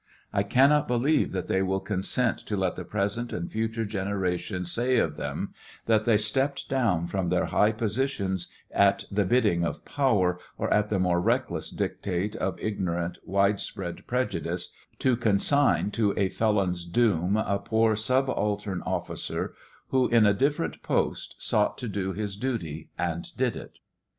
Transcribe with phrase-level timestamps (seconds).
[0.33, 4.97] I cannot believe that they will consent to lee the present and future generations say
[4.97, 5.53] of them
[5.85, 10.73] that they stepped down from their high posi tions, at the bidding of power, or
[10.73, 16.83] at the more reckless dictate of ignorant, wide spread prejudice, to consign to a felon's
[16.83, 19.53] doom a poor subaltern officer,
[19.89, 23.77] who, in a different post, sought to do his duty and did it.